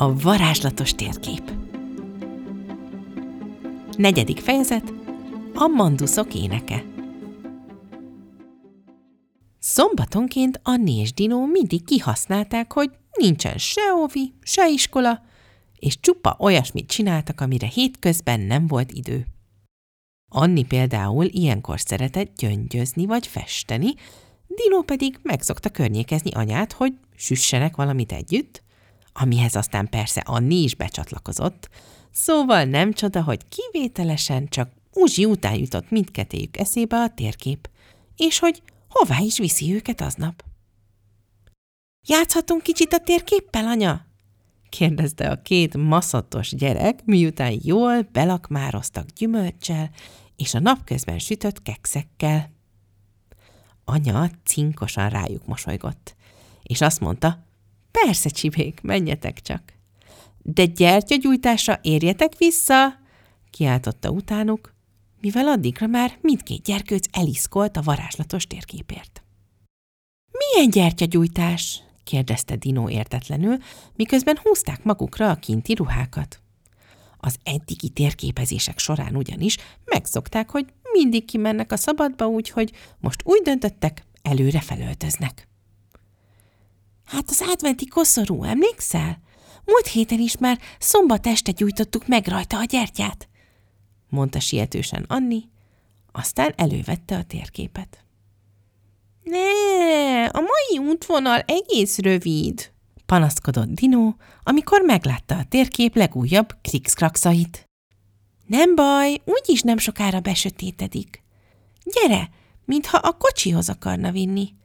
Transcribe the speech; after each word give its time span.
A 0.00 0.14
varázslatos 0.14 0.94
térkép 0.94 1.52
Negyedik 3.96 4.38
fejezet 4.38 4.92
A 5.54 5.66
manduszok 5.66 6.34
éneke 6.34 6.84
Szombatonként 9.58 10.60
Anni 10.62 10.98
és 10.98 11.14
Dino 11.14 11.46
mindig 11.46 11.84
kihasználták, 11.84 12.72
hogy 12.72 12.90
nincsen 13.16 13.58
se 13.58 13.94
óvi, 13.94 14.34
se 14.42 14.68
iskola, 14.68 15.22
és 15.78 16.00
csupa 16.00 16.36
olyasmit 16.38 16.88
csináltak, 16.88 17.40
amire 17.40 17.66
hétközben 17.66 18.40
nem 18.40 18.66
volt 18.66 18.92
idő. 18.92 19.26
Anni 20.28 20.64
például 20.64 21.24
ilyenkor 21.24 21.80
szeretett 21.80 22.36
gyöngyözni 22.36 23.06
vagy 23.06 23.26
festeni, 23.26 23.94
Dino 24.46 24.82
pedig 24.82 25.18
megszokta 25.22 25.68
környékezni 25.68 26.30
anyát, 26.30 26.72
hogy 26.72 26.92
süssenek 27.16 27.76
valamit 27.76 28.12
együtt, 28.12 28.66
amihez 29.20 29.54
aztán 29.54 29.88
persze 29.88 30.20
Anni 30.20 30.62
is 30.62 30.74
becsatlakozott, 30.74 31.68
szóval 32.10 32.64
nem 32.64 32.92
csoda, 32.92 33.22
hogy 33.22 33.48
kivételesen 33.48 34.48
csak 34.48 34.70
Uzsi 34.92 35.24
után 35.24 35.54
jutott 35.54 35.90
mindkettőjük 35.90 36.56
eszébe 36.56 36.96
a 36.96 37.14
térkép, 37.14 37.70
és 38.16 38.38
hogy 38.38 38.62
hová 38.88 39.18
is 39.18 39.38
viszi 39.38 39.74
őket 39.74 40.00
aznap. 40.00 40.44
Játszhatunk 42.06 42.62
kicsit 42.62 42.92
a 42.92 42.98
térképpel, 42.98 43.66
anya? 43.66 44.06
kérdezte 44.68 45.30
a 45.30 45.42
két 45.42 45.76
maszatos 45.76 46.54
gyerek, 46.54 47.04
miután 47.04 47.60
jól 47.62 48.02
belakmároztak 48.02 49.06
gyümölcsel 49.06 49.90
és 50.36 50.54
a 50.54 50.60
napközben 50.60 51.18
sütött 51.18 51.62
kekszekkel. 51.62 52.50
Anya 53.84 54.30
cinkosan 54.44 55.08
rájuk 55.08 55.46
mosolygott, 55.46 56.16
és 56.62 56.80
azt 56.80 57.00
mondta, 57.00 57.47
persze, 58.04 58.28
csibék, 58.28 58.80
menjetek 58.80 59.40
csak. 59.40 59.62
De 60.42 60.64
gyertyagyújtásra 60.64 61.78
érjetek 61.82 62.36
vissza, 62.36 62.98
kiáltotta 63.50 64.10
utánuk, 64.10 64.74
mivel 65.20 65.48
addigra 65.48 65.86
már 65.86 66.18
mindkét 66.20 66.62
gyerkőc 66.62 67.06
eliszkolt 67.12 67.76
a 67.76 67.82
varázslatos 67.82 68.46
térképért. 68.46 69.22
Milyen 70.30 70.70
gyertyagyújtás? 70.70 71.82
kérdezte 72.04 72.56
Dino 72.56 72.88
értetlenül, 72.88 73.56
miközben 73.96 74.38
húzták 74.42 74.84
magukra 74.84 75.30
a 75.30 75.34
kinti 75.34 75.74
ruhákat. 75.74 76.40
Az 77.18 77.36
eddigi 77.42 77.88
térképezések 77.88 78.78
során 78.78 79.16
ugyanis 79.16 79.56
megszokták, 79.84 80.50
hogy 80.50 80.66
mindig 80.92 81.24
kimennek 81.24 81.72
a 81.72 81.76
szabadba, 81.76 82.26
úgyhogy 82.26 82.72
most 82.98 83.22
úgy 83.24 83.42
döntöttek, 83.42 84.04
előre 84.22 84.60
felöltöznek. 84.60 85.47
Hát 87.08 87.30
az 87.30 87.44
adventi 87.46 87.86
koszorú, 87.86 88.44
emlékszel? 88.44 89.20
Múlt 89.64 89.86
héten 89.86 90.18
is 90.18 90.38
már 90.38 90.58
szombat 90.78 91.26
este 91.26 91.52
gyújtottuk 91.52 92.06
meg 92.06 92.26
rajta 92.26 92.58
a 92.58 92.64
gyertyát, 92.64 93.28
mondta 94.08 94.40
sietősen 94.40 95.04
Anni, 95.08 95.48
aztán 96.12 96.52
elővette 96.56 97.16
a 97.16 97.22
térképet. 97.22 98.04
Ne, 99.22 100.24
a 100.24 100.40
mai 100.40 100.88
útvonal 100.88 101.40
egész 101.40 101.98
rövid, 101.98 102.72
panaszkodott 103.06 103.68
Dino, 103.68 104.14
amikor 104.42 104.80
meglátta 104.80 105.36
a 105.36 105.44
térkép 105.44 105.96
legújabb 105.96 106.56
krikszkrakszait. 106.62 107.68
Nem 108.46 108.74
baj, 108.74 109.20
úgyis 109.24 109.62
nem 109.62 109.78
sokára 109.78 110.20
besötétedik. 110.20 111.22
Gyere, 111.84 112.30
mintha 112.64 112.98
a 112.98 113.12
kocsihoz 113.12 113.68
akarna 113.68 114.10
vinni. 114.10 114.56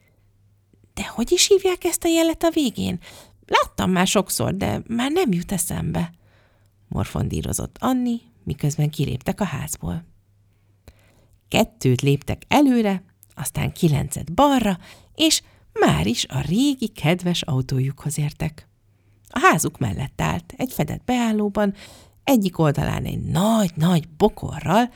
De 0.93 1.07
hogy 1.07 1.31
is 1.31 1.47
hívják 1.47 1.83
ezt 1.83 2.03
a 2.03 2.07
jelet 2.07 2.43
a 2.43 2.49
végén? 2.49 2.99
Láttam 3.45 3.91
már 3.91 4.07
sokszor, 4.07 4.55
de 4.55 4.81
már 4.87 5.11
nem 5.11 5.31
jut 5.31 5.51
eszembe. 5.51 6.11
Morfondírozott 6.87 7.77
Anni, 7.79 8.21
miközben 8.43 8.89
kiléptek 8.89 9.41
a 9.41 9.45
házból. 9.45 10.03
Kettőt 11.47 12.01
léptek 12.01 12.43
előre, 12.47 13.03
aztán 13.35 13.71
kilencet 13.71 14.33
balra, 14.33 14.77
és 15.15 15.41
már 15.73 16.07
is 16.07 16.25
a 16.25 16.39
régi, 16.39 16.87
kedves 16.87 17.41
autójukhoz 17.41 18.17
értek. 18.17 18.67
A 19.29 19.39
házuk 19.39 19.77
mellett 19.77 20.21
állt, 20.21 20.53
egy 20.57 20.71
fedett 20.73 21.03
beállóban, 21.03 21.73
egyik 22.23 22.59
oldalán 22.59 23.03
egy 23.03 23.21
nagy-nagy 23.21 24.07
bokorral, 24.09 24.89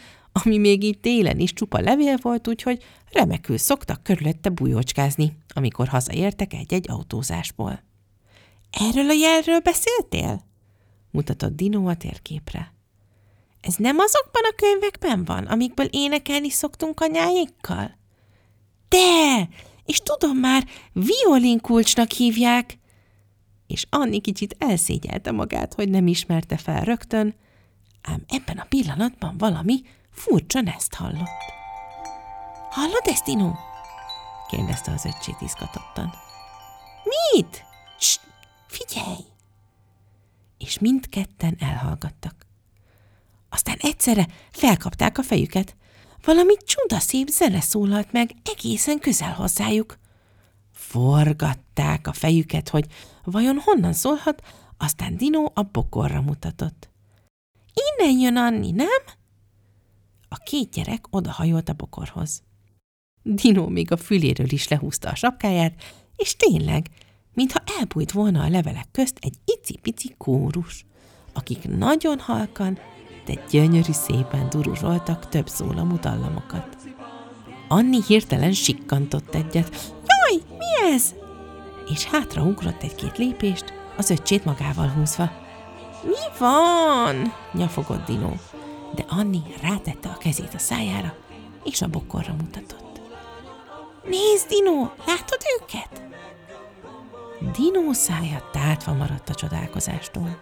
ami 0.43 0.57
még 0.57 0.83
így 0.83 0.99
télen 0.99 1.39
is 1.39 1.53
csupa 1.53 1.79
levél 1.79 2.17
volt, 2.21 2.47
úgyhogy 2.47 2.83
remekül 3.11 3.57
szoktak 3.57 4.03
körülötte 4.03 4.49
bujócskázni, 4.49 5.37
amikor 5.53 5.87
hazaértek 5.87 6.53
egy-egy 6.53 6.89
autózásból. 6.89 7.83
Erről 8.71 9.09
a 9.09 9.13
jelről 9.13 9.59
beszéltél? 9.59 10.45
mutatott 11.11 11.55
Dino 11.55 11.87
a 11.87 11.95
térképre. 11.95 12.73
Ez 13.61 13.75
nem 13.75 13.97
azokban 13.97 14.41
a 14.43 14.55
könyvekben 14.55 15.25
van, 15.25 15.45
amikből 15.45 15.85
énekelni 15.85 16.49
szoktunk 16.49 16.99
anyáékkal? 16.99 17.97
De! 18.89 19.49
És 19.85 19.99
tudom 19.99 20.37
már, 20.37 20.67
violinkulcsnak 20.93 22.11
hívják! 22.11 22.77
És 23.67 23.85
Anni 23.89 24.21
kicsit 24.21 24.55
elszégyelte 24.59 25.31
magát, 25.31 25.73
hogy 25.73 25.89
nem 25.89 26.07
ismerte 26.07 26.57
fel 26.57 26.83
rögtön, 26.83 27.35
ám 28.01 28.23
ebben 28.27 28.57
a 28.57 28.65
pillanatban 28.69 29.37
valami 29.37 29.81
furcsa 30.17 30.59
ezt 30.59 30.93
hallott. 30.93 31.53
Hallod 32.69 33.01
ezt, 33.03 33.23
Dino? 33.23 33.51
kérdezte 34.49 34.91
az 34.91 35.05
öccsét 35.05 35.41
izgatottan. 35.41 36.13
Mit? 37.03 37.65
Cs, 37.99 38.19
figyelj! 38.67 39.25
És 40.57 40.79
mindketten 40.79 41.55
elhallgattak. 41.59 42.35
Aztán 43.49 43.77
egyszerre 43.79 44.27
felkapták 44.51 45.17
a 45.17 45.23
fejüket. 45.23 45.75
Valami 46.23 46.53
csodaszép 46.65 47.27
zene 47.27 47.61
szólalt 47.61 48.11
meg 48.11 48.31
egészen 48.43 48.99
közel 48.99 49.33
hozzájuk. 49.33 49.97
Forgatták 50.71 52.07
a 52.07 52.13
fejüket, 52.13 52.69
hogy 52.69 52.85
vajon 53.23 53.59
honnan 53.59 53.93
szólhat, 53.93 54.41
aztán 54.77 55.17
Dino 55.17 55.51
a 55.53 55.61
bokorra 55.61 56.21
mutatott. 56.21 56.89
Innen 57.73 58.19
jön 58.19 58.37
Anni, 58.37 58.71
nem? 58.71 59.03
A 60.29 60.35
két 60.35 60.71
gyerek 60.71 61.05
odahajolt 61.09 61.69
a 61.69 61.73
bokorhoz. 61.73 62.43
Dino 63.23 63.67
még 63.67 63.91
a 63.91 63.97
füléről 63.97 64.51
is 64.51 64.67
lehúzta 64.67 65.09
a 65.09 65.15
sapkáját, 65.15 65.73
és 66.15 66.35
tényleg, 66.35 66.89
mintha 67.33 67.63
elbújt 67.79 68.11
volna 68.11 68.43
a 68.43 68.49
levelek 68.49 68.87
közt 68.91 69.17
egy 69.21 69.35
icipici 69.45 70.13
kórus, 70.17 70.85
akik 71.33 71.77
nagyon 71.77 72.19
halkan, 72.19 72.77
de 73.25 73.43
gyönyörű 73.49 73.91
szépen 73.91 74.49
duruzsoltak 74.49 75.29
több 75.29 75.47
szólamú 75.47 75.99
dallamokat. 75.99 76.77
Anni 77.67 77.99
hirtelen 78.07 78.53
sikkantott 78.53 79.35
egyet. 79.35 79.93
Jaj, 80.05 80.41
mi 80.57 80.93
ez? 80.93 81.13
És 81.93 82.05
hátraugrott 82.05 82.83
egy-két 82.83 83.17
lépést, 83.17 83.73
az 83.97 84.09
öccsét 84.09 84.45
magával 84.45 84.87
húzva. 84.87 85.31
Mi 86.03 86.37
van? 86.39 87.33
nyafogott 87.53 88.05
Dino, 88.05 88.33
de 88.97 89.05
Anni 89.07 89.41
rátette 89.61 90.09
a 90.09 90.17
kezét 90.17 90.53
a 90.53 90.57
szájára, 90.57 91.15
és 91.63 91.81
a 91.81 91.87
bokorra 91.87 92.33
mutatott. 92.33 93.01
Nézd, 94.03 94.47
Dino, 94.47 94.89
látod 95.05 95.41
őket? 95.61 96.03
Dino 97.57 97.93
szája 97.93 98.49
tátva 98.51 98.93
maradt 98.93 99.29
a 99.29 99.35
csodálkozástól. 99.35 100.39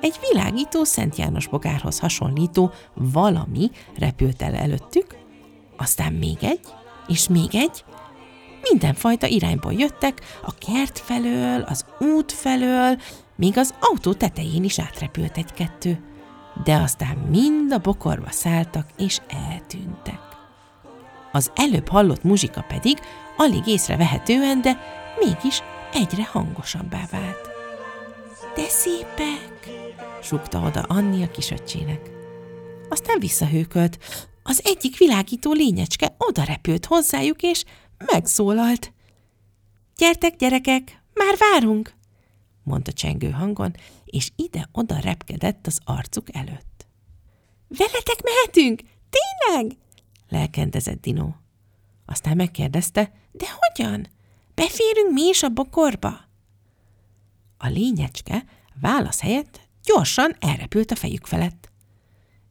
Egy 0.00 0.18
világító 0.30 0.84
Szent 0.84 1.16
János 1.16 1.46
bogárhoz 1.46 1.98
hasonlító 1.98 2.72
valami 2.94 3.70
repült 3.98 4.42
el 4.42 4.54
előttük, 4.54 5.16
aztán 5.76 6.12
még 6.12 6.36
egy, 6.40 6.66
és 7.06 7.28
még 7.28 7.54
egy, 7.54 7.84
mindenfajta 8.70 9.26
irányból 9.26 9.72
jöttek, 9.72 10.20
a 10.42 10.54
kert 10.54 10.98
felől, 10.98 11.62
az 11.62 11.84
út 11.98 12.32
felől, 12.32 13.00
még 13.36 13.58
az 13.58 13.74
autó 13.80 14.12
tetején 14.12 14.64
is 14.64 14.78
átrepült 14.78 15.36
egy-kettő, 15.36 16.09
de 16.64 16.74
aztán 16.74 17.16
mind 17.16 17.72
a 17.72 17.78
bokorba 17.78 18.30
szálltak 18.30 18.86
és 18.96 19.20
eltűntek. 19.28 20.20
Az 21.32 21.50
előbb 21.54 21.88
hallott 21.88 22.22
muzsika 22.22 22.64
pedig 22.68 22.98
alig 23.36 23.66
észrevehetően, 23.66 24.60
de 24.60 24.78
mégis 25.18 25.62
egyre 25.92 26.24
hangosabbá 26.24 27.06
vált. 27.10 27.48
De 28.54 28.68
szépek, 28.68 29.68
súgta 30.22 30.60
oda 30.60 30.80
Anni 30.80 31.22
a 31.22 31.30
kisöccsének. 31.30 32.10
Aztán 32.88 33.18
visszahőkölt. 33.18 33.98
Az 34.42 34.60
egyik 34.64 34.98
világító 34.98 35.52
lényecske 35.52 36.14
oda 36.18 36.42
repült 36.42 36.86
hozzájuk, 36.86 37.42
és 37.42 37.64
megszólalt. 38.12 38.92
Gyertek, 39.96 40.36
gyerekek, 40.36 41.02
már 41.14 41.34
várunk, 41.38 41.94
mondta 42.62 42.92
csengő 42.92 43.30
hangon, 43.30 43.74
és 44.10 44.30
ide-oda 44.36 44.98
repkedett 44.98 45.66
az 45.66 45.78
arcuk 45.84 46.34
előtt. 46.34 46.86
Veletek 47.68 48.22
mehetünk? 48.24 48.80
Tényleg? 49.10 49.76
lelkendezett 50.28 51.00
Dino. 51.00 51.28
Aztán 52.06 52.36
megkérdezte, 52.36 53.12
de 53.32 53.46
hogyan? 53.58 54.06
Beférünk 54.54 55.12
mi 55.12 55.22
is 55.22 55.42
a 55.42 55.48
bokorba? 55.48 56.20
A 57.58 57.68
lényecske 57.68 58.44
válasz 58.80 59.20
helyett 59.20 59.60
gyorsan 59.84 60.36
elrepült 60.40 60.90
a 60.90 60.94
fejük 60.94 61.26
felett. 61.26 61.70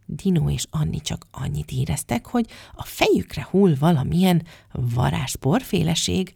Dino 0.05 0.49
és 0.49 0.65
Anni 0.69 1.01
csak 1.01 1.27
annyit 1.31 1.71
éreztek, 1.71 2.25
hogy 2.25 2.49
a 2.75 2.83
fejükre 2.83 3.47
hull 3.49 3.75
valamilyen 3.79 4.45
varázsporféleség, 4.71 6.35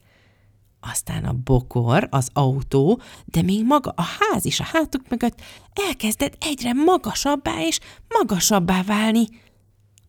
aztán 0.91 1.25
a 1.25 1.33
bokor, 1.33 2.07
az 2.12 2.30
autó, 2.33 3.01
de 3.25 3.41
még 3.41 3.65
maga 3.65 3.94
a 3.95 4.01
ház 4.01 4.45
is 4.45 4.59
a 4.59 4.63
hátuk 4.63 5.09
mögött 5.09 5.41
elkezdett 5.88 6.44
egyre 6.44 6.74
magasabbá 6.74 7.62
és 7.62 7.80
magasabbá 8.07 8.83
válni. 8.83 9.25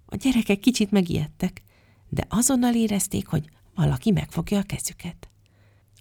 A 0.06 0.16
gyerekek 0.16 0.58
kicsit 0.58 0.90
megijedtek, 0.90 1.62
de 2.08 2.24
azonnal 2.28 2.74
érezték, 2.74 3.26
hogy 3.26 3.44
valaki 3.74 4.10
megfogja 4.10 4.58
a 4.58 4.62
kezüket. 4.62 5.28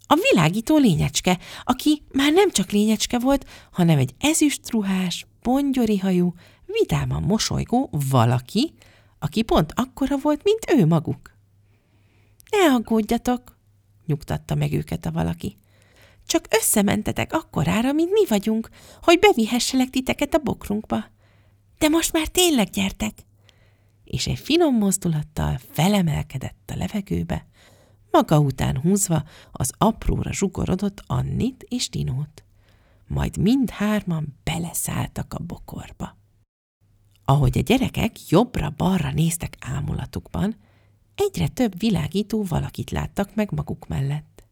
A 0.08 0.20
világító 0.32 0.78
lényecske, 0.78 1.40
aki 1.64 2.04
már 2.12 2.34
nem 2.34 2.52
csak 2.52 2.72
lényecske 2.72 3.20
volt, 3.20 3.50
hanem 3.72 3.98
egy 3.98 4.16
ezüstruhás, 4.20 5.26
pongyori 5.42 5.98
hajú, 5.98 6.34
vidáman 6.66 7.24
mosolygó 7.24 7.90
valaki, 8.10 8.74
aki 9.20 9.42
pont 9.42 9.74
akkora 9.76 10.18
volt, 10.18 10.44
mint 10.44 10.80
ő 10.80 10.86
maguk. 10.86 11.32
Ne 12.50 12.74
aggódjatok, 12.74 13.53
nyugtatta 14.06 14.56
meg 14.56 14.74
őket 14.74 15.06
a 15.06 15.12
valaki. 15.12 15.58
Csak 16.26 16.48
összementetek 16.50 17.34
akkorára, 17.34 17.92
mint 17.92 18.12
mi 18.12 18.26
vagyunk, 18.28 18.70
hogy 19.02 19.20
bevihesselek 19.20 19.90
titeket 19.90 20.34
a 20.34 20.38
bokrunkba. 20.38 21.06
De 21.78 21.88
most 21.88 22.14
már 22.14 22.28
tényleg 22.28 22.70
gyertek! 22.70 23.14
És 24.04 24.28
egy 24.28 24.40
finom 24.40 24.76
mozdulattal 24.76 25.60
felemelkedett 25.72 26.72
a 26.74 26.76
levegőbe, 26.76 27.46
maga 28.12 28.40
után 28.40 28.78
húzva 28.78 29.24
az 29.52 29.72
apróra 29.78 30.34
zsugorodott 30.34 31.04
Annit 31.08 31.66
és 31.70 31.90
Dinót. 31.90 32.44
Majd 33.08 33.38
mindhárman 33.38 34.40
beleszálltak 34.44 35.34
a 35.34 35.44
bokorba. 35.44 36.18
Ahogy 37.26 37.58
a 37.58 37.62
gyerekek 37.62 38.30
jobbra-balra 38.30 39.12
néztek 39.12 39.58
ámulatukban, 39.60 40.56
egyre 41.16 41.48
több 41.48 41.80
világító 41.80 42.44
valakit 42.44 42.92
láttak 42.92 43.36
meg 43.36 43.52
maguk 43.52 43.88
mellett. 43.88 44.44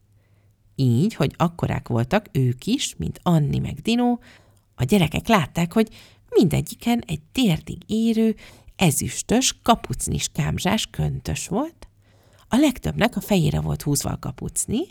Így, 0.75 1.13
hogy 1.13 1.33
akkorák 1.37 1.87
voltak 1.87 2.25
ők 2.31 2.65
is, 2.65 2.95
mint 2.97 3.19
Anni 3.23 3.59
meg 3.59 3.79
Dino, 3.79 4.17
a 4.75 4.83
gyerekek 4.83 5.27
látták, 5.27 5.73
hogy 5.73 5.89
mindegyiken 6.29 7.03
egy 7.07 7.21
térdig 7.31 7.77
érő, 7.85 8.35
ezüstös, 8.75 9.59
kapucnis 9.63 10.29
kámzsás 10.33 10.87
köntös 10.91 11.47
volt, 11.47 11.87
a 12.53 12.57
legtöbbnek 12.57 13.15
a 13.15 13.21
fejére 13.21 13.59
volt 13.59 13.81
húzva 13.81 14.09
a 14.09 14.17
kapucni, 14.19 14.81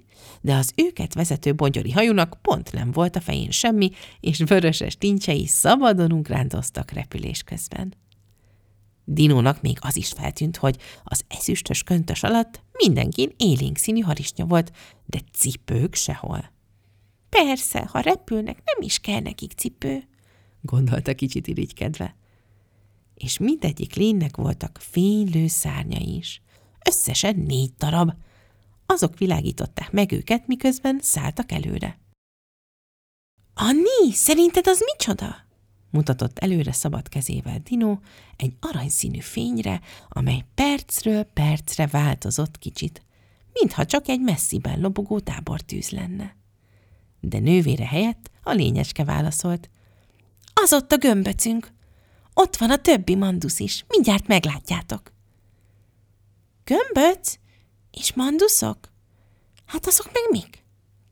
de 0.40 0.54
az 0.54 0.72
őket 0.74 1.14
vezető 1.14 1.54
bongyori 1.54 1.90
hajónak 1.90 2.38
pont 2.42 2.72
nem 2.72 2.90
volt 2.90 3.16
a 3.16 3.20
fején 3.20 3.50
semmi, 3.50 3.90
és 4.20 4.38
vöröses 4.38 4.96
tincsei 4.96 5.46
szabadon 5.46 6.12
ugrándoztak 6.12 6.90
repülés 6.90 7.42
közben. 7.42 7.94
Dinónak 9.04 9.62
még 9.62 9.78
az 9.80 9.96
is 9.96 10.08
feltűnt, 10.08 10.56
hogy 10.56 10.78
az 11.04 11.24
ezüstös 11.28 11.82
köntös 11.82 12.22
alatt 12.22 12.62
mindenkin 12.72 13.34
élénk 13.36 13.76
színű 13.76 14.00
harisnya 14.00 14.44
volt, 14.44 14.72
de 15.06 15.18
cipők 15.32 15.94
sehol. 15.94 16.50
Persze, 17.28 17.88
ha 17.92 18.00
repülnek, 18.00 18.62
nem 18.64 18.86
is 18.86 18.98
kell 18.98 19.20
nekik 19.20 19.52
cipő, 19.52 20.08
gondolta 20.60 21.14
kicsit 21.14 21.46
irigykedve. 21.46 22.16
És 23.14 23.38
mindegyik 23.38 23.94
lénynek 23.94 24.36
voltak 24.36 24.78
fénylő 24.80 25.46
szárnyai 25.46 26.16
is. 26.16 26.42
Összesen 26.88 27.36
négy 27.36 27.72
darab. 27.78 28.12
Azok 28.86 29.18
világították 29.18 29.92
meg 29.92 30.12
őket, 30.12 30.46
miközben 30.46 30.98
szálltak 31.02 31.52
előre. 31.52 31.98
Anni, 33.54 34.12
szerinted 34.12 34.66
az 34.66 34.80
micsoda? 34.92 35.48
Mutatott 35.90 36.38
előre 36.38 36.72
szabad 36.72 37.08
kezével 37.08 37.58
Dino 37.58 37.98
egy 38.36 38.52
aranyszínű 38.60 39.18
fényre, 39.18 39.80
amely 40.08 40.44
percről 40.54 41.22
percre 41.22 41.86
változott 41.86 42.58
kicsit, 42.58 43.02
mintha 43.52 43.84
csak 43.84 44.08
egy 44.08 44.20
messziben 44.20 44.80
lobogó 44.80 45.20
tábortűz 45.20 45.90
lenne. 45.90 46.36
De 47.20 47.38
nővére 47.38 47.86
helyett 47.86 48.30
a 48.42 48.52
lényecske 48.52 49.04
válaszolt. 49.04 49.70
Az 50.54 50.72
ott 50.72 50.92
a 50.92 50.98
gömböcünk. 50.98 51.72
Ott 52.34 52.56
van 52.56 52.70
a 52.70 52.76
többi 52.76 53.14
mandusz 53.14 53.58
is, 53.58 53.84
mindjárt 53.88 54.26
meglátjátok. 54.26 55.12
Gömböc? 56.64 57.38
És 57.90 58.14
manduszok? 58.14 58.92
Hát 59.66 59.86
azok 59.86 60.06
meg 60.12 60.22
mik? 60.30 60.64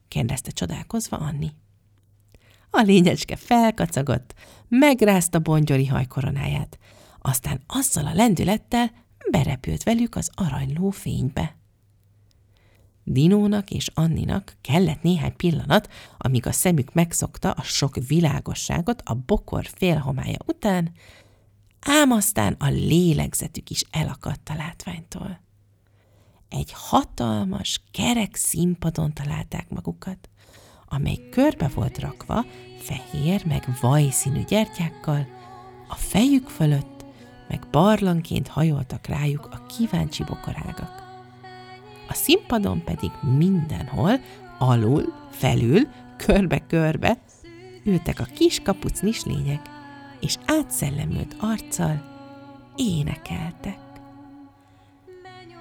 kérdezte 0.08 0.50
csodálkozva 0.50 1.16
Anni. 1.16 1.50
A 2.70 2.80
lényecske 2.80 3.36
felkacagott, 3.36 4.34
megrázta 4.68 5.38
bongyori 5.38 5.86
hajkoronáját, 5.86 6.78
aztán 7.18 7.60
azzal 7.66 8.06
a 8.06 8.14
lendülettel 8.14 8.90
berepült 9.30 9.82
velük 9.82 10.14
az 10.14 10.30
aranyló 10.34 10.90
fénybe. 10.90 11.56
Dinónak 13.04 13.70
és 13.70 13.90
Anninak 13.94 14.56
kellett 14.60 15.02
néhány 15.02 15.36
pillanat, 15.36 15.88
amíg 16.18 16.46
a 16.46 16.52
szemük 16.52 16.92
megszokta 16.92 17.50
a 17.50 17.62
sok 17.62 17.96
világosságot 18.06 19.02
a 19.04 19.14
bokor 19.14 19.66
félhomája 19.66 20.38
után, 20.46 20.92
ám 21.80 22.10
aztán 22.10 22.52
a 22.58 22.68
lélegzetük 22.68 23.70
is 23.70 23.82
elakadt 23.90 24.48
a 24.48 24.54
látványtól. 24.54 25.40
Egy 26.48 26.72
hatalmas, 26.74 27.80
kerek 27.90 28.34
színpadon 28.34 29.12
találták 29.12 29.68
magukat, 29.68 30.28
amely 30.88 31.28
körbe 31.30 31.70
volt 31.74 31.98
rakva 31.98 32.44
fehér 32.78 33.46
meg 33.46 33.68
vajszínű 33.80 34.44
gyertyákkal, 34.44 35.26
a 35.88 35.94
fejük 35.94 36.48
fölött 36.48 37.04
meg 37.48 37.60
barlanként 37.70 38.48
hajoltak 38.48 39.06
rájuk 39.06 39.48
a 39.50 39.66
kíváncsi 39.66 40.24
bokorágak. 40.24 41.06
A 42.08 42.14
színpadon 42.14 42.84
pedig 42.84 43.10
mindenhol, 43.36 44.20
alul, 44.58 45.14
felül, 45.30 45.88
körbe-körbe 46.16 47.18
ültek 47.84 48.20
a 48.20 48.26
kis 48.34 48.60
kapucnis 48.60 49.24
lények, 49.24 49.60
és 50.20 50.36
átszellemült 50.46 51.36
arccal 51.40 52.02
énekeltek. 52.76 53.78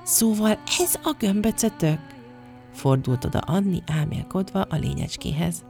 Szóval 0.03 0.59
ez 0.79 0.95
a 1.03 1.15
gömböcötök? 1.19 1.99
Fordult 2.77 3.25
oda 3.25 3.39
Anni 3.39 3.83
álmélkodva 3.87 4.61
a 4.61 4.75
lényecskéhez, 4.75 5.65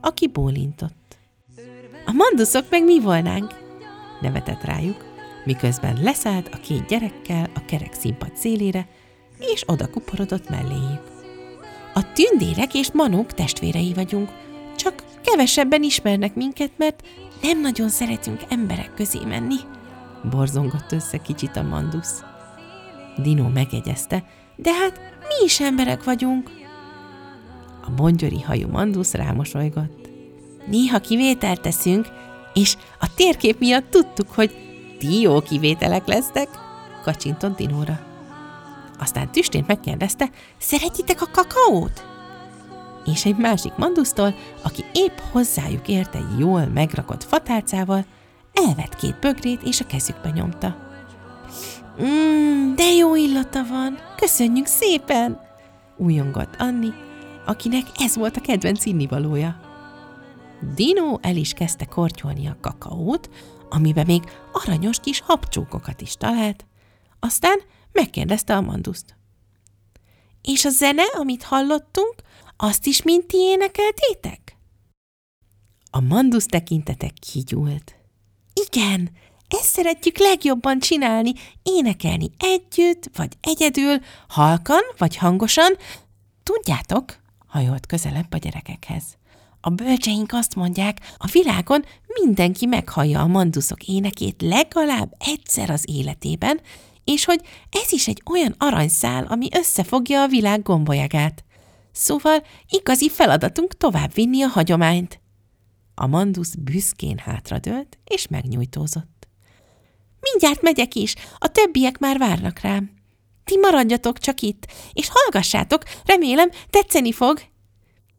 aki 0.00 0.28
bólintott. 0.28 1.16
A 2.06 2.12
manduszok 2.12 2.64
meg 2.70 2.84
mi 2.84 3.00
volnánk? 3.00 3.54
Nevetett 4.20 4.62
rájuk, 4.64 5.04
miközben 5.44 6.02
leszállt 6.02 6.48
a 6.52 6.56
két 6.56 6.86
gyerekkel 6.86 7.50
a 7.54 7.64
kerek 7.64 7.92
színpad 7.92 8.36
szélére, 8.36 8.86
és 9.38 9.62
oda 9.66 9.90
kuporodott 9.90 10.48
melléjük. 10.48 11.02
A 11.94 12.12
tündérek 12.12 12.74
és 12.74 12.92
manók 12.92 13.32
testvérei 13.32 13.92
vagyunk, 13.94 14.30
csak 14.76 15.04
kevesebben 15.24 15.82
ismernek 15.82 16.34
minket, 16.34 16.70
mert 16.76 17.02
nem 17.42 17.60
nagyon 17.60 17.88
szeretünk 17.88 18.40
emberek 18.48 18.94
közé 18.94 19.18
menni, 19.24 19.58
borzongott 20.30 20.92
össze 20.92 21.18
kicsit 21.18 21.56
a 21.56 21.62
mandusz. 21.62 22.24
Dino 23.16 23.48
megegyezte, 23.48 24.24
de 24.56 24.72
hát 24.72 25.00
mi 25.20 25.44
is 25.44 25.60
emberek 25.60 26.04
vagyunk. 26.04 26.50
A 27.86 27.90
bongyori 27.90 28.40
hajú 28.40 28.68
mandusz 28.68 29.12
rámosolygott. 29.12 30.08
Néha 30.66 30.98
kivételt 30.98 31.60
teszünk, 31.60 32.06
és 32.54 32.76
a 33.00 33.14
térkép 33.14 33.58
miatt 33.58 33.90
tudtuk, 33.90 34.30
hogy 34.30 34.54
ti 34.98 35.20
jó 35.20 35.40
kivételek 35.40 36.06
lesztek, 36.06 36.48
kacsintott 37.02 37.56
Dinóra. 37.56 38.00
Aztán 38.98 39.32
tüstént 39.32 39.66
megkérdezte, 39.66 40.30
szeretitek 40.58 41.22
a 41.22 41.30
kakaót? 41.32 42.04
És 43.06 43.24
egy 43.24 43.36
másik 43.36 43.72
mandusztól, 43.76 44.34
aki 44.62 44.84
épp 44.92 45.18
hozzájuk 45.32 45.88
ért 45.88 46.14
egy 46.14 46.38
jól 46.38 46.66
megrakott 46.66 47.24
fatálcával, 47.24 48.04
elvett 48.52 48.96
két 48.96 49.18
bögrét 49.20 49.62
és 49.62 49.80
a 49.80 49.86
kezükbe 49.86 50.30
nyomta. 50.30 50.83
Mmm, 51.98 52.74
de 52.76 52.92
jó 52.92 53.14
illata 53.14 53.64
van, 53.64 53.98
köszönjük 54.16 54.66
szépen! 54.66 55.40
újongott 55.96 56.54
Anni, 56.58 56.92
akinek 57.46 57.86
ez 57.96 58.16
volt 58.16 58.36
a 58.36 58.40
kedvenc 58.40 58.84
innivalója. 58.84 59.60
Dino 60.74 61.18
el 61.20 61.36
is 61.36 61.52
kezdte 61.52 61.84
kortyolni 61.84 62.46
a 62.46 62.56
kakaót, 62.60 63.30
amiben 63.68 64.06
még 64.06 64.22
aranyos 64.52 65.00
kis 65.00 65.20
habcsókokat 65.20 66.00
is 66.00 66.14
talált, 66.14 66.66
aztán 67.20 67.58
megkérdezte 67.92 68.56
a 68.56 68.60
manduszt. 68.60 69.16
És 70.42 70.64
a 70.64 70.70
zene, 70.70 71.02
amit 71.02 71.42
hallottunk, 71.42 72.14
azt 72.56 72.86
is 72.86 73.02
mind 73.02 73.24
ti 73.24 73.36
énekeltétek? 73.36 74.56
A 75.90 76.00
mandusz 76.00 76.46
tekintete 76.46 77.10
kigyúlt. 77.20 77.94
Igen, 78.68 79.10
ezt 79.60 79.72
szeretjük 79.72 80.18
legjobban 80.18 80.78
csinálni, 80.78 81.32
énekelni 81.62 82.30
együtt, 82.38 83.10
vagy 83.16 83.32
egyedül, 83.40 83.98
halkan, 84.28 84.82
vagy 84.98 85.16
hangosan. 85.16 85.76
Tudjátok, 86.42 87.16
hajolt 87.46 87.86
közelebb 87.86 88.32
a 88.32 88.36
gyerekekhez. 88.36 89.02
A 89.60 89.70
bölcseink 89.70 90.32
azt 90.32 90.54
mondják, 90.54 91.00
a 91.16 91.28
világon 91.32 91.84
mindenki 92.22 92.66
meghallja 92.66 93.20
a 93.20 93.26
manduszok 93.26 93.84
énekét 93.84 94.42
legalább 94.42 95.14
egyszer 95.18 95.70
az 95.70 95.84
életében, 95.88 96.60
és 97.04 97.24
hogy 97.24 97.40
ez 97.70 97.92
is 97.92 98.08
egy 98.08 98.22
olyan 98.30 98.54
aranyszál, 98.58 99.24
ami 99.24 99.48
összefogja 99.56 100.22
a 100.22 100.28
világ 100.28 100.62
gombolyagát. 100.62 101.44
Szóval 101.92 102.42
igazi 102.68 103.10
feladatunk 103.10 103.76
továbbvinni 103.76 104.42
a 104.42 104.48
hagyományt. 104.48 105.20
A 105.94 106.06
mandusz 106.06 106.54
büszkén 106.54 107.18
hátradőlt, 107.18 107.98
és 108.04 108.28
megnyújtózott. 108.28 109.13
Mindjárt 110.32 110.62
megyek 110.62 110.94
is, 110.94 111.14
a 111.38 111.48
többiek 111.48 111.98
már 111.98 112.18
várnak 112.18 112.58
rám. 112.58 112.90
Ti 113.44 113.56
maradjatok 113.56 114.18
csak 114.18 114.40
itt, 114.40 114.66
és 114.92 115.08
hallgassátok, 115.12 115.82
remélem 116.04 116.50
tetszeni 116.70 117.12
fog. 117.12 117.40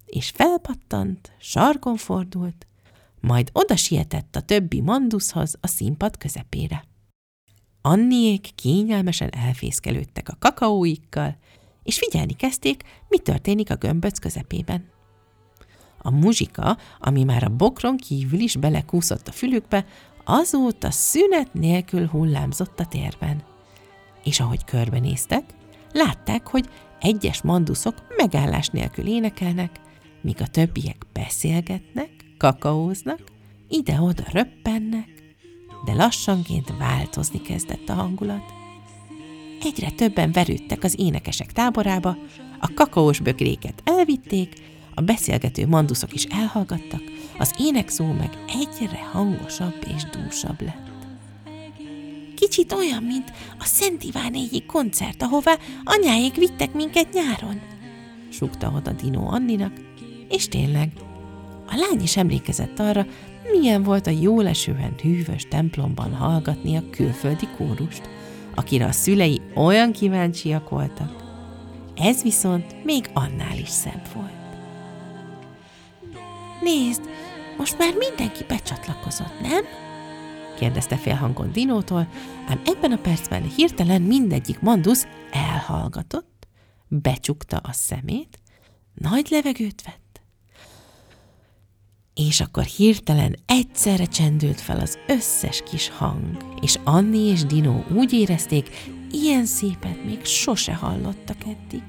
És 0.05 0.29
felpattant, 0.35 1.31
sarkon 1.39 1.95
fordult, 1.95 2.67
majd 3.21 3.49
oda 3.53 3.75
sietett 3.75 4.35
a 4.35 4.41
többi 4.41 4.81
manduszhoz 4.81 5.55
a 5.61 5.67
színpad 5.67 6.17
közepére. 6.17 6.85
Anniék 7.81 8.49
kényelmesen 8.55 9.29
elfészkelődtek 9.33 10.29
a 10.29 10.37
kakaóikkal, 10.39 11.37
és 11.83 11.97
figyelni 11.97 12.33
kezdték, 12.33 12.83
mi 13.07 13.17
történik 13.17 13.69
a 13.69 13.75
gömböc 13.75 14.19
közepében. 14.19 14.89
A 15.97 16.11
muzsika, 16.11 16.77
ami 16.99 17.23
már 17.23 17.43
a 17.43 17.49
bokron 17.49 17.97
kívül 17.97 18.39
is 18.39 18.55
belekúszott 18.55 19.27
a 19.27 19.31
fülükbe, 19.31 19.85
azóta 20.25 20.91
szünet 20.91 21.53
nélkül 21.53 22.07
hullámzott 22.07 22.79
a 22.79 22.85
térben. 22.85 23.43
És 24.23 24.39
ahogy 24.39 24.63
körbenéztek, 24.63 25.43
látták, 25.91 26.47
hogy 26.47 26.69
egyes 26.99 27.41
manduszok 27.41 27.95
megállás 28.17 28.67
nélkül 28.67 29.07
énekelnek, 29.07 29.79
míg 30.21 30.41
a 30.41 30.47
többiek 30.47 31.05
beszélgetnek, 31.13 32.09
kakaóznak, 32.37 33.19
ide-oda 33.69 34.23
röppennek, 34.31 35.07
de 35.85 35.93
lassanként 35.93 36.77
változni 36.77 37.41
kezdett 37.41 37.89
a 37.89 37.93
hangulat. 37.93 38.53
Egyre 39.61 39.89
többen 39.89 40.31
verődtek 40.31 40.83
az 40.83 40.99
énekesek 40.99 41.51
táborába, 41.51 42.17
a 42.59 42.73
kakaós 42.73 43.19
bögréket 43.19 43.81
elvitték, 43.83 44.53
a 44.95 45.01
beszélgető 45.01 45.67
manduszok 45.67 46.13
is 46.13 46.23
elhallgattak, 46.23 47.01
az 47.37 47.53
énekszó 47.59 48.05
meg 48.05 48.29
egyre 48.47 49.09
hangosabb 49.11 49.85
és 49.95 50.03
dúsabb 50.03 50.61
lett. 50.61 50.83
Kicsit 52.35 52.71
olyan, 52.71 53.03
mint 53.03 53.31
a 53.59 53.65
Szent 53.65 54.03
Ivánéi 54.03 54.65
koncert, 54.67 55.21
ahová 55.21 55.57
anyáik 55.83 56.35
vittek 56.35 56.73
minket 56.73 57.13
nyáron, 57.13 57.61
súgta 58.29 58.71
oda 58.75 58.91
Dino 58.91 59.27
Anninak, 59.27 59.73
és 60.29 60.47
tényleg, 60.47 60.91
a 61.67 61.75
lány 61.75 62.01
is 62.01 62.17
emlékezett 62.17 62.79
arra, 62.79 63.05
milyen 63.51 63.83
volt 63.83 64.07
a 64.07 64.17
jólesően 64.21 64.93
hűvös 65.01 65.47
templomban 65.49 66.13
hallgatni 66.13 66.75
a 66.75 66.89
külföldi 66.89 67.47
kórust, 67.57 68.09
akire 68.55 68.85
a 68.85 68.91
szülei 68.91 69.41
olyan 69.55 69.91
kíváncsiak 69.91 70.69
voltak. 70.69 71.23
Ez 71.95 72.23
viszont 72.23 72.83
még 72.83 73.09
annál 73.13 73.57
is 73.57 73.69
szebb 73.69 74.07
volt. 74.13 74.34
Nézd, 76.65 77.01
most 77.57 77.77
már 77.77 77.93
mindenki 77.93 78.43
becsatlakozott, 78.47 79.41
nem? 79.41 79.63
kérdezte 80.57 80.97
félhangon 80.97 81.51
Dinótól, 81.51 82.07
ám 82.47 82.61
ebben 82.65 82.91
a 82.91 82.97
percben 82.97 83.43
hirtelen 83.55 84.01
mindegyik 84.01 84.59
mandusz 84.59 85.07
elhallgatott, 85.31 86.47
becsukta 86.87 87.57
a 87.57 87.71
szemét, 87.71 88.39
nagy 88.93 89.27
levegőt 89.29 89.81
vett, 89.83 90.21
és 92.13 92.41
akkor 92.41 92.63
hirtelen 92.63 93.35
egyszerre 93.45 94.05
csendült 94.05 94.61
fel 94.61 94.79
az 94.79 94.97
összes 95.07 95.63
kis 95.69 95.89
hang, 95.89 96.37
és 96.61 96.79
Anni 96.83 97.19
és 97.19 97.43
Dino 97.43 97.83
úgy 97.95 98.13
érezték, 98.13 98.69
ilyen 99.11 99.45
szépet 99.45 100.05
még 100.05 100.25
sose 100.25 100.73
hallottak 100.73 101.37
eddig. 101.41 101.83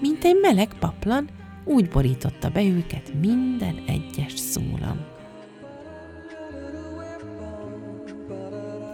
Mint 0.00 0.24
egy 0.24 0.38
meleg 0.40 0.74
paplan, 0.78 1.37
úgy 1.68 1.88
borította 1.88 2.48
be 2.48 2.62
őket 2.64 3.12
minden 3.20 3.82
egyes 3.86 4.38
szólam. 4.38 5.06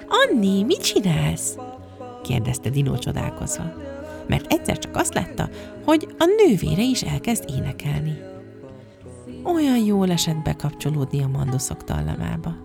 Anni, 0.08 0.62
mit 0.62 0.82
csinálsz? 0.82 1.56
kérdezte 2.22 2.70
Dino 2.70 2.98
csodálkozva, 2.98 3.72
mert 4.26 4.52
egyszer 4.52 4.78
csak 4.78 4.96
azt 4.96 5.14
látta, 5.14 5.48
hogy 5.84 6.14
a 6.18 6.24
nővére 6.24 6.82
is 6.82 7.02
elkezd 7.02 7.44
énekelni. 7.56 8.18
Olyan 9.42 9.78
jól 9.78 10.10
esett 10.10 10.42
bekapcsolódni 10.42 11.22
a 11.22 11.28
mandoszok 11.28 11.82
dallamába. 11.82 12.56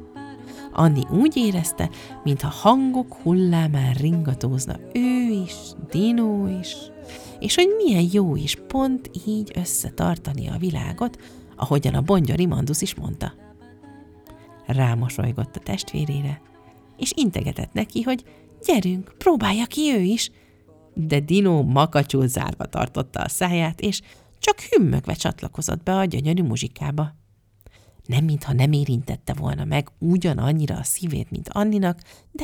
Anni 0.73 1.03
úgy 1.11 1.37
érezte, 1.37 1.89
mintha 2.23 2.49
hangok 2.49 3.13
hullámán 3.13 3.93
ringatózna 3.93 4.75
ő 4.93 5.43
is, 5.43 5.55
Dino 5.89 6.47
is, 6.59 6.75
és 7.39 7.55
hogy 7.55 7.67
milyen 7.77 8.09
jó 8.11 8.35
is 8.35 8.57
pont 8.67 9.09
így 9.27 9.51
összetartani 9.55 10.47
a 10.47 10.57
világot, 10.57 11.17
ahogyan 11.55 11.93
a 11.93 12.01
bongyori 12.01 12.45
mandusz 12.45 12.81
is 12.81 12.95
mondta. 12.95 13.33
Rámosolygott 14.65 15.55
a 15.55 15.59
testvérére, 15.59 16.41
és 16.97 17.11
integetett 17.15 17.73
neki, 17.73 18.01
hogy 18.01 18.23
gyerünk, 18.65 19.13
próbálja 19.17 19.65
ki 19.65 19.93
ő 19.95 20.01
is, 20.01 20.31
de 20.93 21.19
Dino 21.19 21.63
makacsul 21.63 22.27
zárva 22.27 22.65
tartotta 22.65 23.19
a 23.19 23.29
száját, 23.29 23.81
és 23.81 24.01
csak 24.39 24.59
hümmögve 24.59 25.13
csatlakozott 25.13 25.83
be 25.83 25.95
a 25.95 26.05
gyönyörű 26.05 26.43
muzsikába. 26.43 27.15
Nem 28.05 28.23
mintha 28.23 28.53
nem 28.53 28.71
érintette 28.71 29.33
volna 29.33 29.63
meg 29.63 29.91
ugyanannyira 29.99 30.75
a 30.75 30.83
szívét, 30.83 31.31
mint 31.31 31.49
Anninak, 31.49 31.99
de 32.31 32.43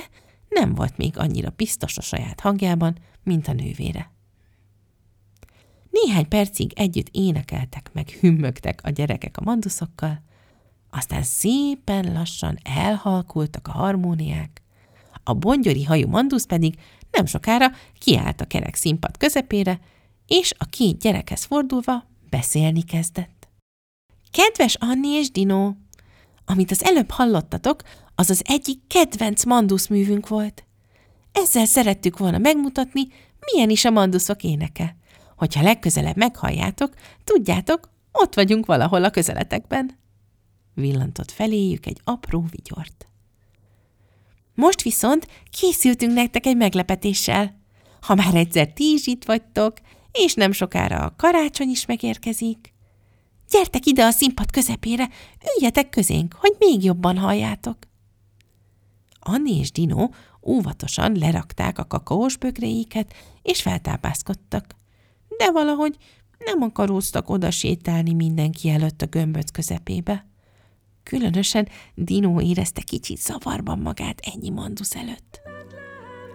nem 0.49 0.73
volt 0.73 0.97
még 0.97 1.17
annyira 1.17 1.53
biztos 1.55 1.97
a 1.97 2.01
saját 2.01 2.39
hangjában, 2.39 2.97
mint 3.23 3.47
a 3.47 3.53
nővére. 3.53 4.14
Néhány 6.03 6.27
percig 6.27 6.71
együtt 6.75 7.07
énekeltek 7.11 7.89
meg, 7.93 8.09
hümmögtek 8.09 8.79
a 8.83 8.89
gyerekek 8.89 9.37
a 9.37 9.43
manduszokkal, 9.43 10.21
aztán 10.89 11.23
szépen 11.23 12.13
lassan 12.13 12.57
elhalkultak 12.63 13.67
a 13.67 13.71
harmóniák, 13.71 14.61
a 15.23 15.33
bongyori 15.33 15.83
hajú 15.83 16.07
mandusz 16.07 16.45
pedig 16.45 16.75
nem 17.11 17.25
sokára 17.25 17.71
kiállt 17.99 18.41
a 18.41 18.45
kerek 18.45 18.75
színpad 18.75 19.17
közepére, 19.17 19.79
és 20.27 20.53
a 20.57 20.65
két 20.65 20.99
gyerekhez 20.99 21.43
fordulva 21.43 22.03
beszélni 22.29 22.83
kezdett. 22.83 23.47
Kedves 24.31 24.75
Anni 24.75 25.07
és 25.07 25.31
Dino, 25.31 25.73
amit 26.45 26.71
az 26.71 26.83
előbb 26.83 27.09
hallottatok, 27.09 27.81
az 28.15 28.29
az 28.29 28.41
egyik 28.45 28.79
kedvenc 28.87 29.43
mandusz 29.43 29.87
művünk 29.87 30.27
volt. 30.27 30.65
Ezzel 31.31 31.65
szerettük 31.65 32.17
volna 32.17 32.37
megmutatni, 32.37 33.07
milyen 33.51 33.69
is 33.69 33.85
a 33.85 33.89
manduszok 33.89 34.43
éneke. 34.43 34.95
Hogyha 35.35 35.61
legközelebb 35.61 36.17
meghalljátok, 36.17 36.93
tudjátok, 37.23 37.89
ott 38.11 38.35
vagyunk 38.35 38.65
valahol 38.65 39.03
a 39.03 39.09
közeletekben. 39.09 39.97
Villantott 40.73 41.31
feléjük 41.31 41.85
egy 41.85 41.99
apró 42.03 42.45
vigyort. 42.49 43.07
Most 44.55 44.81
viszont 44.81 45.27
készültünk 45.49 46.13
nektek 46.13 46.45
egy 46.45 46.57
meglepetéssel. 46.57 47.61
Ha 48.01 48.15
már 48.15 48.35
egyszer 48.35 48.67
ti 48.67 48.91
is 48.91 49.07
itt 49.07 49.25
vagytok, 49.25 49.73
és 50.11 50.33
nem 50.33 50.51
sokára 50.51 51.03
a 51.03 51.15
karácsony 51.17 51.69
is 51.69 51.85
megérkezik. 51.85 52.73
Gyertek 53.49 53.85
ide 53.85 54.03
a 54.03 54.11
színpad 54.11 54.51
közepére, 54.51 55.09
üljetek 55.57 55.89
közénk, 55.89 56.33
hogy 56.33 56.55
még 56.59 56.83
jobban 56.83 57.17
halljátok. 57.17 57.77
Anni 59.19 59.57
és 59.57 59.71
Dino 59.71 60.09
óvatosan 60.43 61.15
lerakták 61.15 61.79
a 61.79 61.85
kakaós 61.87 62.37
bögréiket, 62.37 63.13
és 63.41 63.61
feltápászkodtak. 63.61 64.75
De 65.37 65.51
valahogy 65.51 65.95
nem 66.37 66.61
akaróztak 66.61 67.29
oda 67.29 67.51
sétálni 67.51 68.13
mindenki 68.13 68.69
előtt 68.69 69.01
a 69.01 69.05
gömböc 69.05 69.51
közepébe. 69.51 70.25
Különösen 71.03 71.67
Dino 71.95 72.41
érezte 72.41 72.81
kicsit 72.81 73.17
zavarban 73.17 73.79
magát 73.79 74.19
ennyi 74.33 74.49
mandusz 74.49 74.95
előtt. 74.95 75.41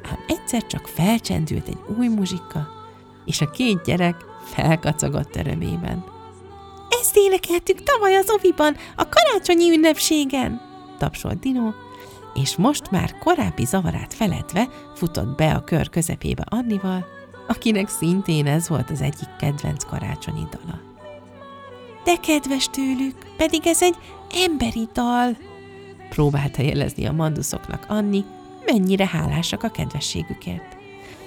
Ám 0.02 0.24
egyszer 0.28 0.66
csak 0.66 0.86
felcsendült 0.86 1.68
egy 1.68 1.78
új 1.98 2.08
muzsika, 2.08 2.68
és 3.24 3.40
a 3.40 3.50
két 3.50 3.84
gyerek 3.84 4.16
felkacagott 4.44 5.36
örömében. 5.36 6.04
Ezt 7.00 7.16
énekeltük 7.16 7.82
tavaly 7.82 8.16
az 8.16 8.30
oviban, 8.30 8.76
a 8.96 9.08
karácsonyi 9.08 9.70
ünnepségen, 9.70 10.60
tapsolt 10.98 11.38
Dino, 11.38 11.70
és 12.34 12.56
most 12.56 12.90
már 12.90 13.18
korábbi 13.18 13.64
zavarát 13.64 14.14
feledve 14.14 14.68
futott 14.94 15.36
be 15.36 15.54
a 15.54 15.64
kör 15.64 15.88
közepébe 15.88 16.44
Annival, 16.48 17.06
akinek 17.50 17.88
szintén 17.88 18.46
ez 18.46 18.68
volt 18.68 18.90
az 18.90 19.00
egyik 19.00 19.28
kedvenc 19.38 19.84
karácsonyi 19.84 20.46
dala. 20.50 20.80
De 22.04 22.16
kedves 22.16 22.66
tőlük, 22.66 23.16
pedig 23.36 23.66
ez 23.66 23.82
egy 23.82 23.96
emberi 24.44 24.88
dal, 24.92 25.36
próbálta 26.08 26.62
jelezni 26.62 27.06
a 27.06 27.12
manduszoknak 27.12 27.84
Anni, 27.88 28.24
mennyire 28.64 29.06
hálásak 29.06 29.62
a 29.62 29.68
kedvességükért 29.68 30.78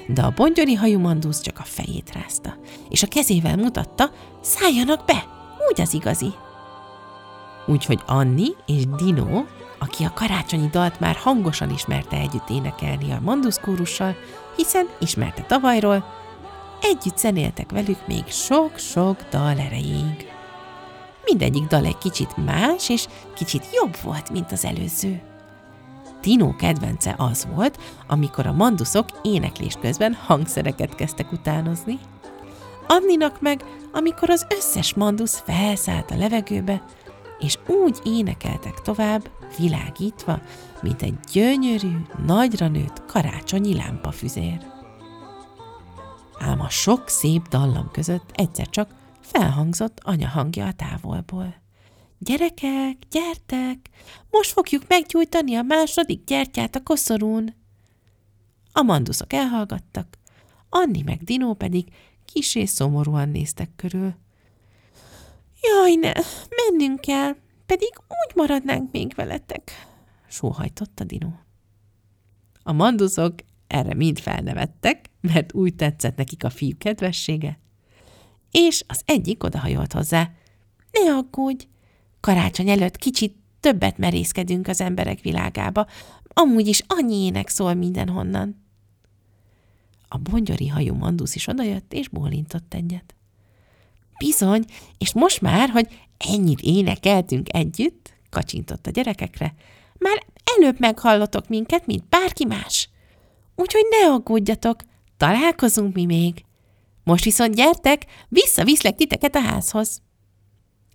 de 0.07 0.21
a 0.21 0.33
bongyori 0.35 0.73
hajú 0.73 0.99
mandusz 0.99 1.41
csak 1.41 1.59
a 1.59 1.63
fejét 1.63 2.11
rázta, 2.13 2.55
és 2.89 3.03
a 3.03 3.07
kezével 3.07 3.55
mutatta, 3.55 4.11
szálljanak 4.41 5.05
be, 5.05 5.25
úgy 5.71 5.81
az 5.81 5.93
igazi. 5.93 6.33
Úgyhogy 7.65 7.99
Anni 8.05 8.47
és 8.65 8.87
Dino, 8.87 9.43
aki 9.79 10.03
a 10.03 10.13
karácsonyi 10.13 10.67
dalt 10.71 10.99
már 10.99 11.15
hangosan 11.15 11.69
ismerte 11.69 12.17
együtt 12.17 12.49
énekelni 12.49 13.11
a 13.11 13.21
manduszkórussal, 13.23 14.15
hiszen 14.55 14.89
ismerte 14.99 15.41
tavalyról, 15.41 16.05
együtt 16.81 17.17
zenéltek 17.17 17.71
velük 17.71 18.07
még 18.07 18.27
sok-sok 18.27 19.17
dal 19.29 19.59
erejéig. 19.59 20.31
Mindegyik 21.25 21.67
dal 21.67 21.85
egy 21.85 21.97
kicsit 21.97 22.37
más, 22.45 22.89
és 22.89 23.07
kicsit 23.35 23.65
jobb 23.73 23.97
volt, 24.03 24.29
mint 24.29 24.51
az 24.51 24.65
előző. 24.65 25.21
Tino 26.21 26.55
kedvence 26.55 27.15
az 27.17 27.47
volt, 27.55 27.79
amikor 28.07 28.45
a 28.45 28.53
manduszok 28.53 29.05
éneklés 29.21 29.73
közben 29.81 30.13
hangszereket 30.13 30.95
kezdtek 30.95 31.31
utánozni. 31.31 31.99
Anninak 32.87 33.41
meg, 33.41 33.63
amikor 33.93 34.29
az 34.29 34.47
összes 34.49 34.93
mandusz 34.93 35.43
felszállt 35.45 36.11
a 36.11 36.17
levegőbe, 36.17 36.83
és 37.39 37.57
úgy 37.67 37.99
énekeltek 38.03 38.81
tovább, 38.81 39.29
világítva, 39.57 40.41
mint 40.81 41.01
egy 41.01 41.19
gyönyörű, 41.31 41.97
nagyra 42.25 42.67
nőtt 42.67 43.05
karácsonyi 43.05 43.75
lámpafüzér. 43.75 44.71
Ám 46.39 46.59
a 46.59 46.69
sok 46.69 47.07
szép 47.07 47.47
dallam 47.47 47.91
között 47.91 48.31
egyszer 48.33 48.69
csak 48.69 48.95
felhangzott 49.21 49.99
anya 50.03 50.27
hangja 50.27 50.65
a 50.65 50.73
távolból. 50.73 51.61
Gyerekek, 52.17 52.97
gyertek, 53.09 53.89
most 54.29 54.51
fogjuk 54.51 54.83
meggyújtani 54.87 55.55
a 55.55 55.61
második 55.61 56.23
gyertyát 56.23 56.75
a 56.75 56.83
koszorún. 56.83 57.55
A 58.71 58.81
manduszok 58.81 59.33
elhallgattak, 59.33 60.17
Anni 60.69 61.01
meg 61.01 61.23
Dinó 61.23 61.53
pedig 61.53 61.87
kisé 62.25 62.65
szomorúan 62.65 63.29
néztek 63.29 63.69
körül. 63.75 64.13
Jaj, 65.61 65.95
ne, 65.95 66.11
mennünk 66.49 67.01
kell, 67.01 67.35
pedig 67.73 67.93
úgy 68.07 68.35
maradnánk 68.35 68.91
még 68.91 69.13
veletek, 69.15 69.71
sóhajtotta 70.27 71.03
Dinó. 71.03 71.39
A 72.63 72.71
manduszok 72.71 73.33
erre 73.67 73.93
mind 73.93 74.19
felnevettek, 74.19 75.09
mert 75.21 75.53
úgy 75.53 75.75
tetszett 75.75 76.17
nekik 76.17 76.43
a 76.43 76.49
fiú 76.49 76.77
kedvessége, 76.77 77.59
és 78.51 78.83
az 78.87 79.01
egyik 79.05 79.43
odahajolt 79.43 79.93
hozzá. 79.93 80.31
Ne 80.91 81.15
aggódj, 81.15 81.67
karácsony 82.19 82.69
előtt 82.69 82.97
kicsit 82.97 83.35
többet 83.59 83.97
merészkedünk 83.97 84.67
az 84.67 84.81
emberek 84.81 85.19
világába, 85.19 85.87
amúgy 86.27 86.67
is 86.67 86.83
annyi 86.87 87.15
ének 87.15 87.47
szól 87.47 87.73
mindenhonnan. 87.73 88.63
A 90.07 90.17
bongyori 90.17 90.67
hajú 90.67 90.93
mandusz 90.93 91.35
is 91.35 91.47
odajött, 91.47 91.93
és 91.93 92.07
bólintott 92.09 92.73
egyet. 92.73 93.15
Bizony, 94.25 94.65
és 94.97 95.13
most 95.13 95.41
már, 95.41 95.69
hogy 95.69 95.87
ennyit 96.17 96.61
énekeltünk 96.61 97.53
együtt, 97.53 98.13
kacsintott 98.29 98.87
a 98.87 98.91
gyerekekre, 98.91 99.53
már 99.97 100.25
előbb 100.57 100.79
meghallotok 100.79 101.47
minket, 101.47 101.85
mint 101.85 102.09
bárki 102.09 102.45
más. 102.45 102.89
Úgyhogy 103.55 103.85
ne 103.89 104.13
aggódjatok, 104.13 104.83
találkozunk 105.17 105.93
mi 105.93 106.05
még. 106.05 106.45
Most 107.03 107.23
viszont 107.23 107.55
gyertek, 107.55 108.05
visszaviszlek 108.29 108.95
titeket 108.95 109.35
a 109.35 109.41
házhoz. 109.41 110.01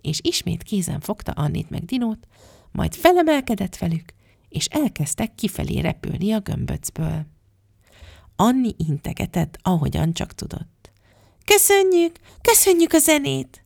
És 0.01 0.19
ismét 0.21 0.63
kézen 0.63 0.99
fogta 0.99 1.31
Annit 1.31 1.69
meg 1.69 1.85
Dinót, 1.85 2.27
majd 2.71 2.95
felemelkedett 2.95 3.77
velük, 3.77 4.13
és 4.49 4.65
elkezdtek 4.65 5.35
kifelé 5.35 5.79
repülni 5.79 6.31
a 6.31 6.39
gömböcből. 6.39 7.25
Anni 8.35 8.75
integetett, 8.77 9.57
ahogyan 9.61 10.13
csak 10.13 10.33
tudott. 10.33 10.78
Köszönjük, 11.53 12.15
köszönjük 12.41 12.93
a 12.93 12.97
zenét! 12.97 13.63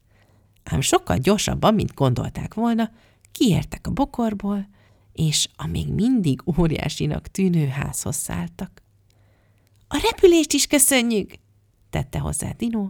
Ám 0.63 0.81
sokkal 0.81 1.17
gyorsabban, 1.17 1.73
mint 1.73 1.93
gondolták 1.93 2.53
volna, 2.53 2.91
kiértek 3.31 3.87
a 3.87 3.91
bokorból, 3.91 4.67
és 5.13 5.47
a 5.55 5.67
még 5.67 5.93
mindig 5.93 6.41
óriásinak 6.57 7.27
tűnő 7.27 7.67
házhoz 7.67 8.15
szálltak. 8.15 8.81
A 9.87 10.07
repülést 10.11 10.53
is 10.53 10.67
köszönjük! 10.67 11.33
tette 11.89 12.19
hozzá 12.19 12.51
Dino, 12.57 12.89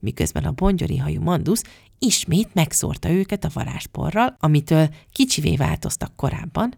miközben 0.00 0.44
a 0.44 0.52
bongyori 0.52 0.96
hajú 0.96 1.20
mandusz 1.20 1.62
ismét 1.98 2.54
megszórta 2.54 3.10
őket 3.10 3.44
a 3.44 3.50
varázsporral, 3.52 4.36
amitől 4.40 4.88
kicsivé 5.12 5.56
változtak 5.56 6.16
korábban. 6.16 6.74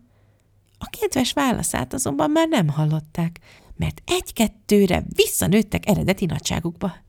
A 0.78 0.86
kedves 1.00 1.32
válaszát 1.32 1.92
azonban 1.92 2.30
már 2.30 2.48
nem 2.48 2.68
hallották, 2.68 3.40
mert 3.76 4.02
egy-kettőre 4.04 5.04
visszanőttek 5.14 5.88
eredeti 5.88 6.24
nagyságukba. 6.24 7.04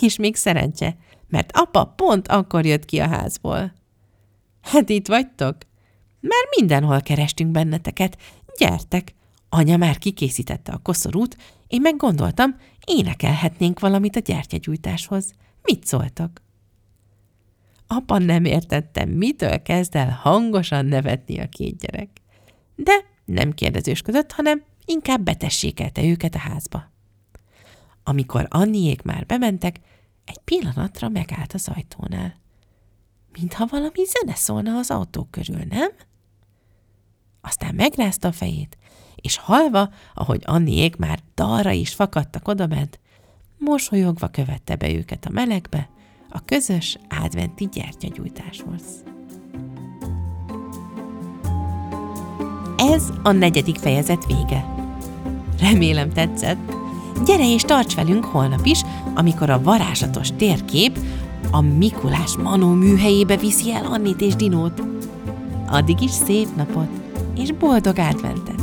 És 0.00 0.16
még 0.16 0.36
szerencse, 0.36 0.96
mert 1.28 1.50
apa 1.54 1.84
pont 1.84 2.28
akkor 2.28 2.66
jött 2.66 2.84
ki 2.84 2.98
a 2.98 3.08
házból. 3.08 3.72
Hát 4.60 4.88
itt 4.88 5.08
vagytok? 5.08 5.56
Már 6.20 6.44
mindenhol 6.58 7.00
kerestünk 7.00 7.50
benneteket. 7.50 8.16
Gyertek! 8.58 9.14
Anya 9.48 9.76
már 9.76 9.98
kikészítette 9.98 10.72
a 10.72 10.78
koszorút, 10.78 11.36
én 11.66 11.80
meg 11.80 11.96
gondoltam, 11.96 12.56
énekelhetnénk 12.84 13.80
valamit 13.80 14.16
a 14.16 14.20
gyertyagyújtáshoz. 14.20 15.32
Mit 15.62 15.86
szóltak? 15.86 16.42
Apa 17.86 18.18
nem 18.18 18.44
értette, 18.44 19.04
mitől 19.04 19.62
kezd 19.62 19.96
el 19.96 20.10
hangosan 20.22 20.86
nevetni 20.86 21.38
a 21.38 21.48
két 21.48 21.78
gyerek. 21.78 22.08
De 22.74 22.92
nem 23.24 23.52
kérdezősködött, 23.52 24.32
hanem 24.32 24.62
inkább 24.84 25.22
betessékelte 25.22 26.02
őket 26.02 26.34
a 26.34 26.38
házba. 26.38 26.90
Amikor 28.04 28.46
Anniék 28.48 29.02
már 29.02 29.26
bementek, 29.26 29.80
egy 30.24 30.38
pillanatra 30.38 31.08
megállt 31.08 31.52
az 31.52 31.68
ajtónál. 31.74 32.34
Mintha 33.32 33.66
valami 33.70 34.04
zene 34.04 34.34
szólna 34.34 34.76
az 34.76 34.90
autó 34.90 35.28
körül, 35.30 35.62
nem? 35.68 35.90
Aztán 37.40 37.74
megrázta 37.74 38.28
a 38.28 38.32
fejét, 38.32 38.78
és 39.14 39.36
halva, 39.36 39.90
ahogy 40.14 40.42
Anniék 40.44 40.96
már 40.96 41.20
dalra 41.34 41.70
is 41.70 41.94
fakadtak 41.94 42.48
odabent, 42.48 43.00
mosolyogva 43.58 44.28
követte 44.28 44.76
be 44.76 44.90
őket 44.92 45.24
a 45.24 45.30
melegbe, 45.30 45.88
a 46.28 46.44
közös 46.44 46.98
adventi 47.08 47.68
gyertyagyújtáshoz. 47.72 48.82
Ez 52.76 53.12
a 53.22 53.32
negyedik 53.32 53.76
fejezet 53.76 54.26
vége. 54.26 54.74
Remélem 55.58 56.10
tetszett. 56.10 56.79
Gyere 57.24 57.52
és 57.52 57.62
tarts 57.62 57.94
velünk 57.94 58.24
holnap 58.24 58.64
is, 58.64 58.82
amikor 59.14 59.50
a 59.50 59.62
varázslatos 59.62 60.28
térkép 60.36 60.98
a 61.50 61.60
Mikulás 61.60 62.36
Manó 62.36 62.72
műhelyébe 62.72 63.36
viszi 63.36 63.72
el 63.72 63.84
Annit 63.84 64.20
és 64.20 64.34
Dinót. 64.34 64.82
Addig 65.68 66.02
is 66.02 66.10
szép 66.10 66.48
napot, 66.56 66.88
és 67.36 67.52
boldog 67.52 67.98
adventet! 67.98 68.59